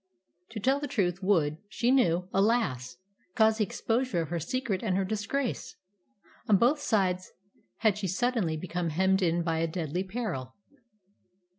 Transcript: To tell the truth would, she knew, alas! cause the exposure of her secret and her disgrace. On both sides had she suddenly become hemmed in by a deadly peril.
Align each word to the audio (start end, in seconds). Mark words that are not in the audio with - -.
To 0.49 0.59
tell 0.59 0.79
the 0.79 0.87
truth 0.87 1.21
would, 1.21 1.57
she 1.69 1.91
knew, 1.91 2.27
alas! 2.33 2.97
cause 3.35 3.59
the 3.59 3.63
exposure 3.65 4.19
of 4.21 4.29
her 4.29 4.39
secret 4.39 4.81
and 4.81 4.97
her 4.97 5.05
disgrace. 5.05 5.75
On 6.49 6.57
both 6.57 6.79
sides 6.79 7.33
had 7.77 7.99
she 7.99 8.07
suddenly 8.07 8.57
become 8.57 8.89
hemmed 8.89 9.21
in 9.21 9.43
by 9.43 9.59
a 9.59 9.67
deadly 9.67 10.03
peril. 10.03 10.55